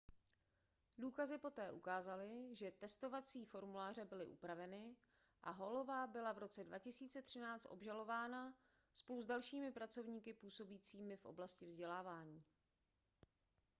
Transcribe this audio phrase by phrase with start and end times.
[0.97, 4.95] důkazy poté ukázaly že testovací formuláře byly upraveny
[5.43, 8.53] a hallová byla v roce 2013 obžalována
[8.93, 12.43] spolu s dalšími pracovníky působícími v oblasti vzdělávání